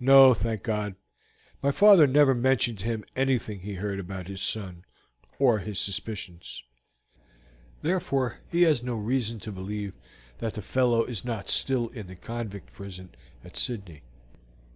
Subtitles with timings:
[0.00, 0.96] "No, thank God;
[1.62, 4.84] my father never mentioned to him anything he heard about his son,
[5.38, 6.64] or his suspicions,
[7.80, 9.92] therefore he has no reason to believe
[10.38, 13.14] that the fellow is not still in the convict prison
[13.44, 14.02] at Sydney.